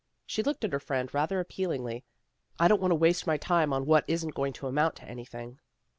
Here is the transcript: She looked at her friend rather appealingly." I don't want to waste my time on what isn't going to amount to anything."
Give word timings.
She 0.25 0.41
looked 0.41 0.63
at 0.65 0.71
her 0.73 0.79
friend 0.79 1.13
rather 1.13 1.39
appealingly." 1.39 2.03
I 2.59 2.67
don't 2.67 2.81
want 2.81 2.89
to 2.89 2.95
waste 2.95 3.27
my 3.27 3.37
time 3.37 3.71
on 3.71 3.85
what 3.85 4.03
isn't 4.07 4.33
going 4.33 4.53
to 4.53 4.65
amount 4.65 4.95
to 4.95 5.05
anything." 5.07 5.59